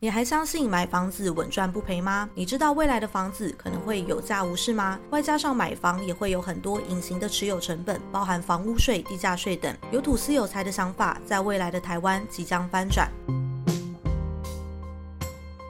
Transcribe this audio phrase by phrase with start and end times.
[0.00, 2.30] 你还相信买房子稳赚不赔吗？
[2.32, 4.96] 你知道未来的房子可能会有价无市吗？
[5.10, 9.76] 外加上买房也会有很多隐形的持有成本，包含房屋税、地价税等。
[9.90, 13.10] 有土司有财的想法，在未来的台湾即将翻转。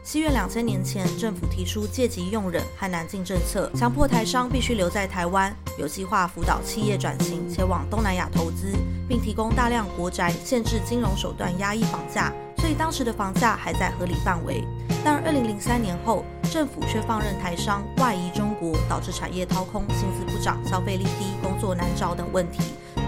[0.05, 8.77] 七月两千年前，政府提出借机用人和南进政策，强迫台商必须留在台湾，有计划辅导企业转型前往东南亚投资，
[9.09, 12.31] 并提供大量国宅，限制金融手段压抑房价。
[12.59, 14.65] 所以当时的房价还在合理范围，
[15.05, 22.61] 但二零零三年后，政府却放任台商外移中国，导致产业掏空、薪资不涨、消费力低、工作难找等问题。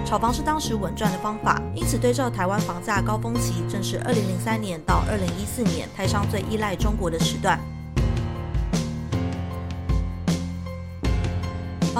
[0.06, 7.58] 炒房是当时稳赚的方法，因此对照台湾房价高峰期，正是二零零三年到二零一四年台商最依赖中国的时段。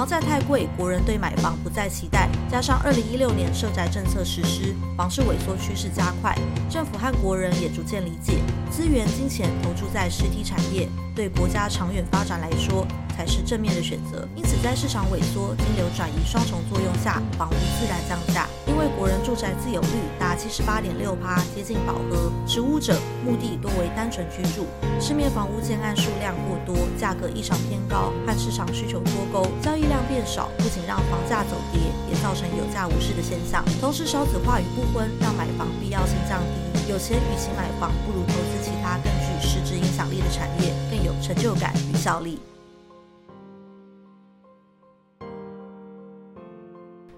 [0.01, 2.27] 房价太贵，国人对买房不再期待。
[2.49, 6.35] 加上二零一六年社宅政策实施，房市萎缩趋势加快，
[6.67, 8.39] 政府和国人也逐渐理解，
[8.71, 12.83] 资源、金钱投注在实体产业，对国家长远发展来说
[13.15, 14.27] 才是正面的选择。
[14.35, 18.47] 因此，在市场萎缩、金流转移双重作用下，房屋自然降价。
[18.65, 24.65] 因为国人住宅自有率达七十八点六趴，接近饱和，持屋者目的多为单纯居住，
[24.99, 33.61] 市面房屋建案数量过多，价格异常偏高，和市场需求脱钩，交易量变少，不仅让房价走跌，也造成有价无市的现象。
[33.81, 42.39] 同时，少子化与不婚让买房必要性降低，有钱与其买房，不如投资其他更具实质影响力的产业，更有成就感与效力。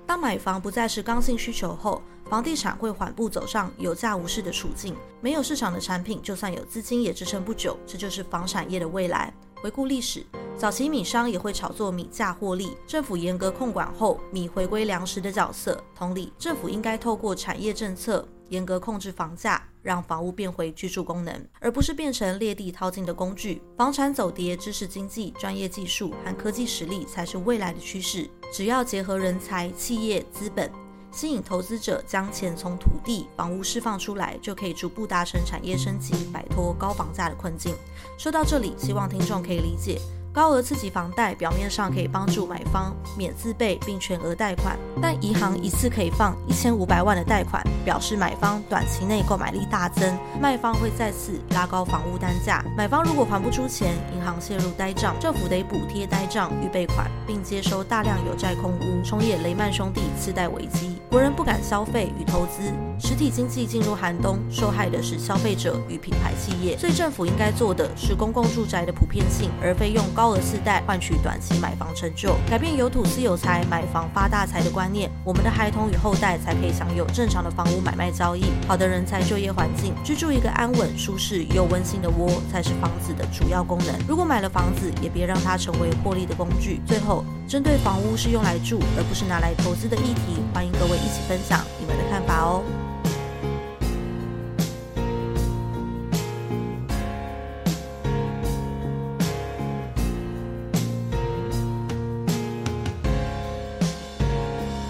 [0.07, 4.95] 当买房不再是刚性需求后，房地产会缓步走上有价无市的处境。
[5.21, 7.77] 没有市场的产品，就算有资金也支撑不久。
[7.85, 9.31] 这就是房产业的未来。
[9.61, 10.25] 回顾历史，
[10.57, 12.77] 早期米商也会炒作米价获利。
[12.87, 15.83] 政府严格控管后，米回归粮食的角色。
[15.95, 19.61] 同理，政府应该透过产业政策严格控制房价。
[19.83, 23.61] 让房屋变回居住功能，而不是变成裂地掏金的工具。
[23.75, 28.29] 房产走跌，知识经济、专业技术和科技实力才是未来的趋势。
[28.49, 30.71] 只要结合人才、企业资本，
[31.11, 37.75] 吸引投资者，将钱从土地、房屋释放出来，就可以逐步达成产业升级，摆脱高房价的困境。
[38.17, 39.99] 说到这里，希望听众可以理解。
[40.33, 52.65] 高额刺激房贷表面上可以帮助买方免自备并全额贷款，但银行一次可以放一千五百万的贷款，表示买方短期内购买力大增，卖方会再次拉高房屋单价。
[52.75, 60.97] 买方如果还不出钱，银行陷入呆账，政府得补贴呆账预备款，并接收大量有债空屋，冲演雷曼兄弟次贷危机。
[61.11, 66.75] 国人不敢消费与投资，实体经济进入寒冬，受害的是消费者与品牌企业。
[66.75, 70.22] 所以政府应该做的是公共住宅的普遍性，而非用高。
[70.23, 83.93] 高额次贷换取短期买房成就，改变有土司有财买房发大财的观念，我们的孩童与后代才可以享有正常的房屋买卖交易，好的人才就业环境，居住一个安稳、舒适又温馨的窝，才是房子的主要功能。
[84.07, 86.79] 如果买了房子，也别让它成为获利的工具。
[86.87, 92.63] 最后，针对房屋是用来住而不是拿来投资的议题，欢迎各位一起分享你们的看法哦。